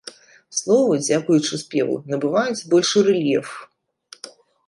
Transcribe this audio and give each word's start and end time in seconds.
Словы, 0.59 0.95
дзякуючы 1.07 1.59
спеву, 1.65 1.97
набываюць 2.13 2.67
большы 2.73 2.99
рэльеф. 3.09 3.47